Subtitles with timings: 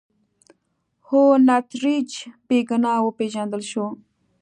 [1.07, 2.09] هونټریج
[2.47, 3.85] بې ګناه وپېژندل شو.